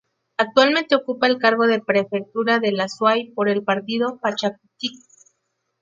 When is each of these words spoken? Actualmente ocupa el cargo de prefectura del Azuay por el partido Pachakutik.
Actualmente 0.37 0.95
ocupa 0.95 1.27
el 1.27 1.37
cargo 1.37 1.67
de 1.67 1.79
prefectura 1.79 2.57
del 2.57 2.79
Azuay 2.79 3.29
por 3.33 3.47
el 3.49 3.61
partido 3.63 4.17
Pachakutik. 4.19 4.93